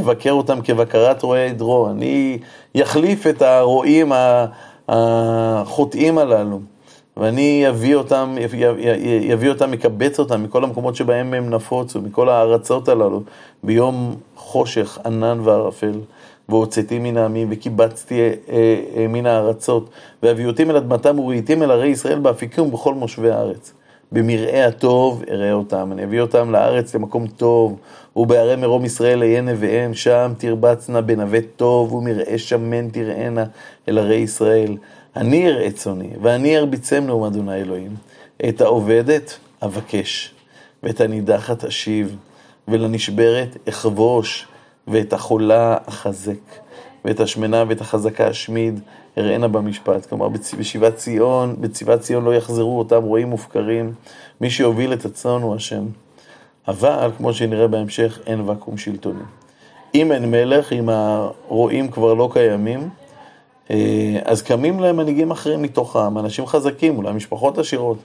אבקר 0.00 0.30
אה, 0.30 0.34
אותם 0.34 0.60
כבקרת 0.62 1.22
רועה 1.22 1.46
עדרו, 1.46 1.90
אני 1.90 2.38
אחליף 2.82 3.26
את 3.26 3.42
הרועים 3.42 4.12
החוטאים 4.88 6.18
הללו. 6.18 6.60
ואני 7.16 7.68
אביא 7.68 7.94
אותם, 7.94 8.34
יביא 9.20 9.48
אותם, 9.48 9.74
יקבץ 9.74 10.18
אותם 10.18 10.42
מכל 10.42 10.64
המקומות 10.64 10.96
שבהם 10.96 11.34
הם 11.34 11.50
נפוצו, 11.50 12.00
מכל 12.00 12.28
הארצות 12.28 12.88
הללו, 12.88 13.22
ביום 13.62 14.14
חושך, 14.36 14.98
ענן 15.06 15.40
וערפל. 15.44 16.00
והוצאתי 16.48 16.98
מן 16.98 17.16
העמים, 17.16 17.48
וקיבצתי 17.50 18.20
אה, 18.20 18.32
אה, 18.96 19.06
מן 19.08 19.26
הארצות, 19.26 19.90
והביאותים 20.22 20.70
אל 20.70 20.76
אדמתם 20.76 21.18
וראיתים 21.18 21.62
אל 21.62 21.70
ערי 21.70 21.88
ישראל 21.88 22.18
באפיקים 22.18 22.64
ובכל 22.64 22.94
מושבי 22.94 23.30
הארץ. 23.30 23.72
במרעה 24.12 24.66
הטוב 24.66 25.22
אראה 25.30 25.52
אותם, 25.52 25.92
אני 25.92 26.04
אביא 26.04 26.20
אותם 26.20 26.50
לארץ 26.50 26.94
למקום 26.94 27.26
טוב, 27.26 27.78
ובערי 28.16 28.56
מרום 28.56 28.84
ישראל 28.84 29.22
אהיה 29.22 29.40
נביאם, 29.40 29.94
שם 29.94 30.32
תרבצנה 30.38 31.00
בנווה 31.00 31.38
טוב, 31.56 31.92
ומרעה 31.92 32.38
שמן 32.38 32.88
תראינה 32.88 33.44
אל 33.88 33.98
ערי 33.98 34.16
ישראל. 34.16 34.76
אני 35.16 35.48
אראה 35.48 35.70
צוני, 35.70 36.10
ואני 36.22 36.58
ארביצם 36.58 37.04
נאום 37.06 37.24
אדוני 37.24 37.54
אלוהים. 37.54 37.94
את 38.48 38.60
העובדת 38.60 39.38
אבקש, 39.62 40.34
ואת 40.82 41.00
הנידחת 41.00 41.64
אשיב, 41.64 42.16
ולנשברת 42.68 43.56
אכבוש, 43.68 44.46
ואת 44.88 45.12
החולה 45.12 45.76
אחזק, 45.86 46.60
ואת 47.04 47.20
השמנה 47.20 47.64
ואת 47.68 47.80
החזקה 47.80 48.30
אשמיד, 48.30 48.80
אראנה 49.18 49.48
במשפט. 49.48 50.06
כלומר, 50.06 50.28
בשיבת 50.58 50.96
ציון, 50.96 51.56
בציבת 51.60 52.00
ציון 52.00 52.24
לא 52.24 52.34
יחזרו 52.34 52.78
אותם 52.78 53.02
רועים 53.02 53.28
מופקרים, 53.28 53.92
מי 54.40 54.50
שיוביל 54.50 54.92
את 54.92 55.04
הצאן 55.04 55.42
הוא 55.42 55.54
השם. 55.54 55.84
אבל, 56.68 57.10
כמו 57.16 57.32
שנראה 57.32 57.68
בהמשך, 57.68 58.18
אין 58.26 58.40
ואקום 58.40 58.76
שלטוני. 58.76 59.22
אם 59.94 60.12
אין 60.12 60.30
מלך, 60.30 60.72
אם 60.72 60.88
הרועים 60.88 61.90
כבר 61.90 62.14
לא 62.14 62.28
קיימים, 62.32 62.88
אה, 63.70 64.18
אז 64.24 64.42
קמים 64.42 64.80
להם 64.80 64.96
מנהיגים 64.96 65.30
אחרים 65.30 65.62
מתוך 65.62 65.96
העם, 65.96 66.18
אנשים 66.18 66.46
חזקים, 66.46 66.96
אולי 66.96 67.12
משפחות 67.12 67.58
עשירות. 67.58 67.98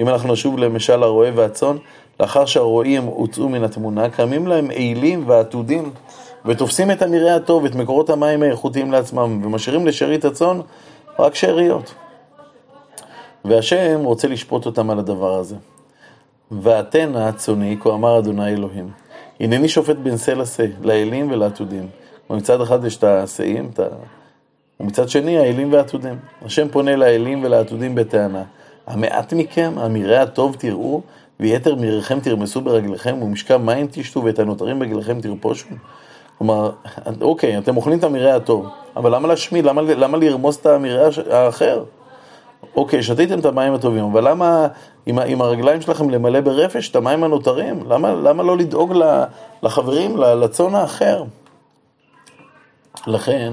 אם 0.00 0.08
אנחנו 0.08 0.32
נשוב 0.32 0.58
למשל 0.58 1.02
הרועה 1.02 1.30
והצאן, 1.34 1.76
לאחר 2.20 2.44
שהרועים 2.46 3.02
הוצאו 3.02 3.48
מן 3.48 3.64
התמונה, 3.64 4.08
קמים 4.10 4.46
להם 4.46 4.70
אילים 4.70 5.24
ועתודים, 5.26 5.90
ותופסים 6.44 6.90
את 6.90 7.02
המרעה 7.02 7.36
הטוב, 7.36 7.64
את 7.64 7.74
מקורות 7.74 8.10
המים 8.10 8.42
האיכותיים 8.42 8.92
לעצמם, 8.92 9.40
ומשאירים 9.44 9.86
לשארית 9.86 10.24
הצאן 10.24 10.60
רק 11.18 11.34
שאריות. 11.34 11.94
והשם 13.44 14.00
רוצה 14.04 14.28
לשפוט 14.28 14.66
אותם 14.66 14.90
על 14.90 14.98
הדבר 14.98 15.34
הזה. 15.34 15.56
ואתנה 16.50 17.32
צאני, 17.32 17.76
כה 17.80 17.94
אמר 17.94 18.18
אדוני 18.18 18.52
אלוהים, 18.52 18.90
הנני 19.40 19.68
שופט 19.68 19.96
בין 19.96 20.18
שא 20.18 20.30
לשא, 20.30 20.66
לאלים 20.82 21.30
ולעתודים. 21.30 21.88
מצד 22.30 22.60
אחד 22.60 22.84
יש 22.84 22.96
את 22.96 23.04
השאים, 23.04 23.70
את. 23.74 23.80
ומצד 24.80 25.08
שני 25.08 25.38
האלים 25.38 25.72
והעתודים. 25.72 26.18
השם 26.42 26.68
פונה 26.68 26.96
לאלים 26.96 27.44
ולעתודים 27.44 27.94
בטענה. 27.94 28.42
המעט 28.86 29.32
מכם, 29.32 29.72
המרעה 29.76 30.22
הטוב 30.22 30.56
תראו, 30.58 31.02
ויתר 31.40 31.74
מריכם 31.74 32.20
תרמסו 32.20 32.60
ברגליכם, 32.60 33.22
ומשכב 33.22 33.56
מים 33.56 33.86
תשתו, 33.90 34.24
ואת 34.24 34.38
הנותרים 34.38 34.78
ברגליכם 34.78 35.20
תרפושו. 35.20 35.68
כלומר, 36.38 36.70
אוקיי, 37.20 37.58
אתם 37.58 37.76
אוכלים 37.76 37.98
את 37.98 38.04
המרעה 38.04 38.36
הטוב, 38.36 38.66
אבל 38.96 39.14
למה 39.14 39.28
להשמיד? 39.28 39.64
למה, 39.64 39.82
למה 39.82 40.18
לרמוס 40.18 40.60
את 40.60 40.66
המרעה 40.66 41.08
האחר? 41.30 41.84
אוקיי, 42.76 43.02
שתיתם 43.02 43.38
את 43.38 43.44
המים 43.44 43.74
הטובים, 43.74 44.04
אבל 44.04 44.28
למה 44.28 44.66
עם, 45.06 45.18
עם 45.18 45.42
הרגליים 45.42 45.80
שלכם 45.80 46.10
למלא 46.10 46.40
ברפש 46.40 46.90
את 46.90 46.96
המים 46.96 47.24
הנותרים? 47.24 47.82
למה, 47.88 48.12
למה 48.12 48.42
לא 48.42 48.56
לדאוג 48.56 48.92
לחברים, 49.62 50.16
לצאן 50.16 50.74
האחר? 50.74 51.24
לכן, 53.06 53.52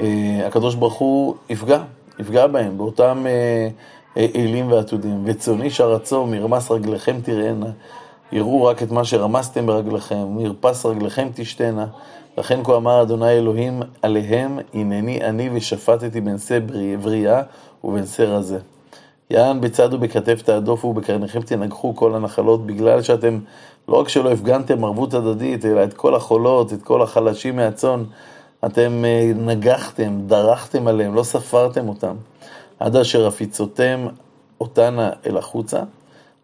אה, 0.00 0.46
הקדוש 0.46 0.74
ברוך 0.74 0.94
הוא 0.94 1.34
יפגע, 1.48 1.82
יפגע 2.18 2.46
בהם, 2.46 2.78
באותם 2.78 3.26
אה, 3.26 3.68
אה, 4.16 4.62
ועתודים. 4.68 5.22
וצאני 5.24 5.70
שרצו, 5.70 6.26
מרמס 6.26 6.70
רגליכם 6.70 7.20
תראינה, 7.22 7.70
יראו 8.32 8.64
רק 8.64 8.82
את 8.82 8.90
מה 8.90 9.04
שרמסתם 9.04 9.66
ברגליכם, 9.66 10.26
מרפס 10.28 10.86
רגליכם 10.86 11.28
תשתנה. 11.34 11.86
לכן 12.38 12.64
כה 12.64 12.76
אמר 12.76 13.02
אדוני 13.02 13.30
אלוהים 13.30 13.82
עליהם, 14.02 14.58
הנני 14.74 15.24
אני 15.24 15.50
ושפטתי 15.52 16.20
בין 16.20 16.38
שא 16.38 16.58
בריאה 17.02 17.42
ובין 17.84 18.06
שא 18.06 18.22
רזה. 18.22 18.58
יען 19.30 19.60
בצד 19.60 19.94
ובכתף 19.94 20.42
תעדופו 20.42 20.86
ובקרניכם 20.86 21.42
תנגחו 21.42 21.96
כל 21.96 22.14
הנחלות, 22.14 22.66
בגלל 22.66 23.02
שאתם 23.02 23.38
לא 23.88 24.00
רק 24.00 24.08
שלא 24.08 24.32
הפגנתם 24.32 24.84
ערבות 24.84 25.14
הדדית, 25.14 25.66
אלא 25.66 25.84
את 25.84 25.94
כל 25.94 26.14
החולות, 26.14 26.72
את 26.72 26.82
כל 26.82 27.02
החלשים 27.02 27.56
מהצאן, 27.56 28.04
אתם 28.66 29.04
אה, 29.04 29.32
נגחתם, 29.36 30.20
דרכתם 30.26 30.88
עליהם, 30.88 31.14
לא 31.14 31.22
ספרתם 31.22 31.88
אותם, 31.88 32.16
עד 32.80 32.96
אשר 32.96 33.26
הפיצותם 33.26 34.06
אותנה 34.60 35.10
אל 35.26 35.36
החוצה. 35.36 35.80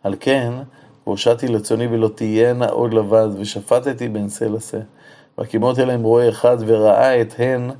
על 0.03 0.15
כן, 0.21 0.53
והושעתי 1.07 1.49
לצוני 1.49 1.87
ולא 1.87 2.09
תהיינה 2.15 2.67
עוד 2.67 2.95
לבד, 2.95 3.29
ושפטתי 3.39 4.09
בין 4.09 4.29
שא 4.29 4.45
לשא. 4.45 4.79
והקימות 5.39 5.79
אליהם 5.79 6.03
רועה 6.03 6.29
אחד, 6.29 6.57
וראה 6.67 7.21
את 7.21 7.35
הן, 7.39 7.71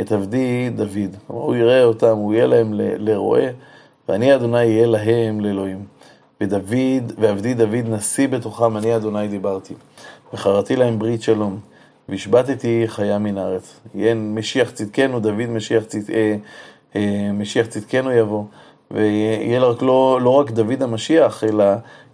את 0.00 0.12
עבדי 0.12 0.70
דוד. 0.70 1.16
כלומר, 1.26 1.42
הוא 1.42 1.56
יראה 1.56 1.84
אותם, 1.84 2.16
הוא 2.16 2.34
יהיה 2.34 2.46
להם 2.46 2.74
לרועה, 2.76 3.46
ואני 4.08 4.34
אדוני 4.34 4.58
אהיה 4.58 4.86
להם 4.86 5.40
לאלוהים. 5.40 5.84
ודוד, 6.40 7.12
ועבדי 7.18 7.54
דוד 7.54 7.88
נשיא 7.88 8.28
בתוכם, 8.28 8.76
אני 8.76 8.96
אדוני 8.96 9.28
דיברתי. 9.28 9.74
וחרתי 10.34 10.76
להם 10.76 10.98
ברית 10.98 11.22
שלום. 11.22 11.58
והשבתתי 12.08 12.84
חיה 12.86 13.18
מן 13.18 13.38
הארץ. 13.38 13.80
יהיה 13.94 14.14
משיח 14.14 14.70
צדקנו, 14.70 15.20
דוד 15.20 15.46
משיח, 15.48 15.84
צד... 15.84 15.98
אה, 16.12 16.36
אה, 16.96 17.30
משיח 17.32 17.66
צדקנו 17.66 18.12
יבוא. 18.12 18.44
ויהיה 18.90 19.60
רק 19.60 19.82
לא, 19.82 20.20
לא 20.22 20.30
רק 20.30 20.50
דוד 20.50 20.82
המשיח, 20.82 21.44
אלא, 21.44 21.64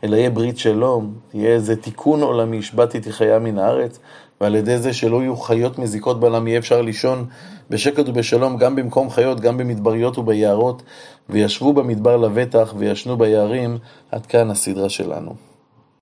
אלא 0.05 0.17
יהיה 0.17 0.31
ברית 0.31 0.59
שלום, 0.59 1.15
יהיה 1.35 1.55
איזה 1.55 1.77
תיקון 1.77 2.23
עולמי, 2.23 2.59
השבתתי 2.59 3.13
חיה 3.13 3.39
מן 3.39 3.59
הארץ, 3.59 3.99
ועל 4.41 4.55
ידי 4.55 4.79
זה 4.79 4.93
שלא 4.93 5.23
יהיו 5.23 5.37
חיות 5.37 5.79
מזיקות 5.79 6.21
בעולם, 6.21 6.49
יהיה 6.49 6.59
אפשר 6.59 6.83
לישון 6.83 7.27
בשקט 7.71 8.09
ובשלום 8.09 8.57
גם 8.57 8.77
במקום 8.77 9.11
חיות, 9.11 9.41
גם 9.41 9.59
במדבריות 9.59 10.19
וביערות, 10.19 10.83
וישבו 11.29 11.73
במדבר 11.73 12.17
לבטח 12.17 12.75
וישנו 12.79 13.17
ביערים, 13.17 13.79
עד 14.11 14.27
כאן 14.27 14.51
הסדרה 14.51 14.89
שלנו. 14.89 15.48